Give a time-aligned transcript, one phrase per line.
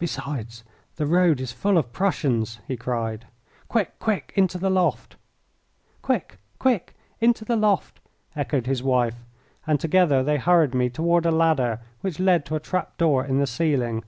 [0.00, 0.64] "Besides,
[0.96, 3.28] the road is full of Prussians," he cried.
[3.68, 4.00] "Quick!
[4.00, 4.32] quick!
[4.34, 5.14] into the loft!"
[6.02, 6.38] "Quick!
[6.58, 6.96] quick!
[7.20, 8.00] into the loft!"
[8.34, 9.22] echoed his wife,
[9.64, 13.38] and together they hurried me toward a ladder which led to a trap door in
[13.38, 14.02] the ceiling.